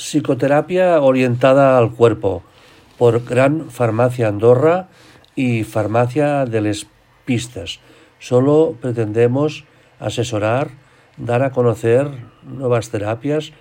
[0.00, 2.42] Psicoterapia orientada al cuerpo
[2.96, 4.88] por Gran Farmacia Andorra
[5.36, 6.86] y Farmacia de les
[7.26, 7.80] Pistas.
[8.18, 9.64] Solo pretendemos
[9.98, 10.70] asesorar,
[11.18, 12.08] dar a conocer
[12.42, 13.52] nuevas terapias,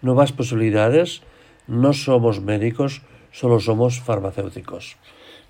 [0.00, 1.22] nuevas posibilidades.
[1.66, 3.02] No somos médicos,
[3.32, 4.96] solo somos farmacéuticos.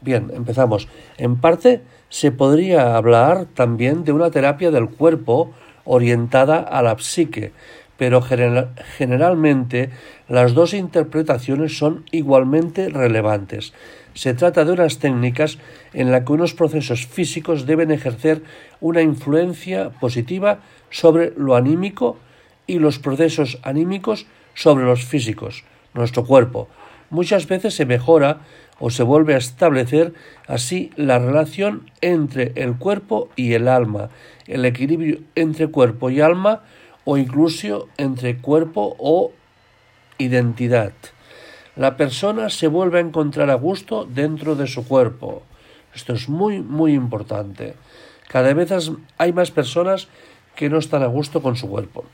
[0.00, 0.88] Bien, empezamos.
[1.18, 5.52] En parte se podría hablar también de una terapia del cuerpo
[5.84, 7.52] orientada a la psique,
[7.98, 9.90] pero generalmente
[10.28, 13.74] las dos interpretaciones son igualmente relevantes.
[14.14, 15.58] Se trata de unas técnicas
[15.92, 18.42] en las que unos procesos físicos deben ejercer
[18.80, 22.16] una influencia positiva sobre lo anímico
[22.68, 26.68] y los procesos anímicos sobre los físicos, nuestro cuerpo.
[27.10, 28.42] Muchas veces se mejora
[28.78, 30.14] o se vuelve a establecer
[30.46, 34.10] así la relación entre el cuerpo y el alma,
[34.46, 36.62] el equilibrio entre cuerpo y alma
[37.04, 39.32] o incluso entre cuerpo o
[40.18, 40.92] identidad.
[41.76, 45.42] La persona se vuelve a encontrar a gusto dentro de su cuerpo.
[45.94, 47.74] Esto es muy, muy importante.
[48.28, 48.72] Cada vez
[49.16, 50.08] hay más personas
[50.54, 52.04] que no están a gusto con su cuerpo.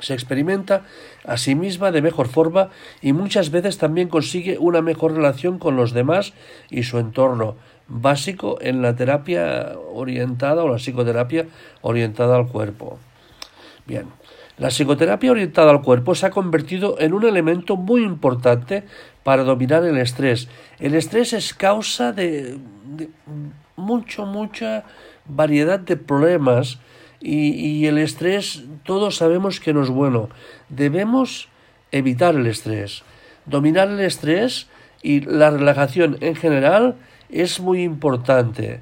[0.00, 0.84] Se experimenta
[1.24, 2.70] a sí misma de mejor forma
[3.02, 6.32] y muchas veces también consigue una mejor relación con los demás
[6.70, 7.56] y su entorno,
[7.88, 11.46] básico en la terapia orientada o la psicoterapia
[11.82, 12.98] orientada al cuerpo.
[13.86, 14.06] Bien,
[14.56, 18.84] la psicoterapia orientada al cuerpo se ha convertido en un elemento muy importante
[19.22, 20.48] para dominar el estrés.
[20.78, 22.58] El estrés es causa de,
[23.76, 24.84] mucho, mucha
[25.26, 26.78] variedad de problemas
[27.20, 30.30] y, y el estrés todos sabemos que no es bueno.
[30.70, 31.48] Debemos
[31.92, 33.02] evitar el estrés.
[33.44, 34.68] Dominar el estrés
[35.02, 36.96] y la relajación en general
[37.28, 38.80] es muy importante.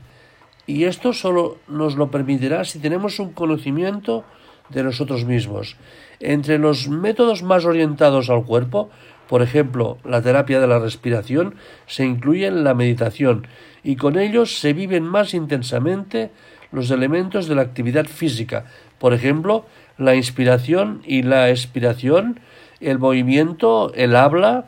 [0.67, 4.25] Y esto solo nos lo permitirá si tenemos un conocimiento
[4.69, 5.77] de nosotros mismos.
[6.21, 8.91] Entre los métodos más orientados al cuerpo,
[9.29, 11.55] por ejemplo, la terapia de la respiración,
[11.87, 13.47] se incluye la meditación
[13.83, 16.31] y con ellos se viven más intensamente
[16.71, 18.67] los elementos de la actividad física,
[18.99, 19.67] por ejemplo,
[19.99, 22.41] la inspiración y la expiración,
[22.81, 24.67] el movimiento, el habla.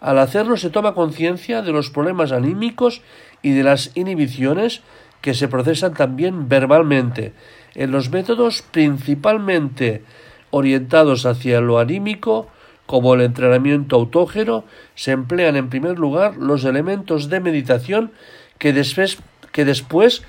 [0.00, 3.02] Al hacerlo se toma conciencia de los problemas anímicos
[3.42, 4.82] y de las inhibiciones
[5.20, 7.32] que se procesan también verbalmente
[7.74, 10.02] en los métodos principalmente
[10.50, 12.48] orientados hacia lo anímico,
[12.86, 18.12] como el entrenamiento autógeno, se emplean en primer lugar los elementos de meditación
[18.58, 19.18] que después,
[19.52, 20.22] que después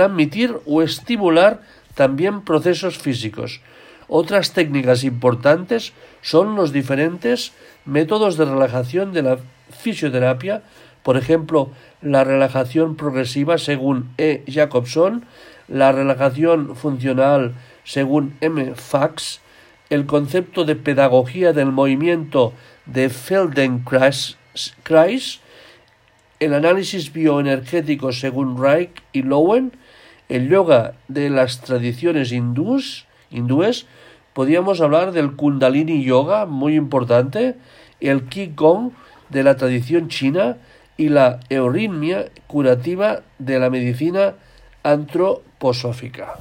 [0.00, 1.60] admitir o estimular
[1.94, 3.60] también procesos físicos.
[4.08, 7.52] Otras técnicas importantes son los diferentes
[7.84, 9.38] métodos de relajación de la
[9.70, 10.62] fisioterapia,
[11.02, 11.70] por ejemplo,
[12.00, 14.44] la relajación progresiva según E.
[14.46, 15.24] Jacobson,
[15.68, 18.74] la relajación funcional según M.
[18.74, 19.40] Fax,
[19.90, 22.52] el concepto de pedagogía del movimiento
[22.86, 24.36] de Feldenkrais,
[26.40, 29.72] el análisis bioenergético según Reich y Lowen,
[30.28, 33.86] el yoga de las tradiciones hindúes, hindúes
[34.34, 37.56] podríamos hablar del Kundalini Yoga, muy importante,
[38.00, 38.92] el Qigong
[39.30, 40.58] de la tradición china
[40.96, 44.34] y la euritmia curativa de la medicina
[44.82, 46.38] antroposófica.